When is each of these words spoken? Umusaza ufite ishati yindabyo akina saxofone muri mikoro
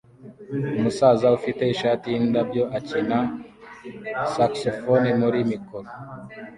Umusaza 0.77 1.25
ufite 1.37 1.63
ishati 1.73 2.05
yindabyo 2.13 2.63
akina 2.77 3.19
saxofone 4.33 5.09
muri 5.21 5.39
mikoro 5.51 5.87